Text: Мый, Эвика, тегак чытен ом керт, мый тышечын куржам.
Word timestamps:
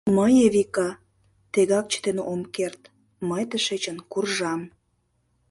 Мый, 0.17 0.33
Эвика, 0.47 0.89
тегак 1.53 1.85
чытен 1.91 2.17
ом 2.31 2.41
керт, 2.55 2.81
мый 3.29 3.43
тышечын 3.49 3.97
куржам. 4.11 4.61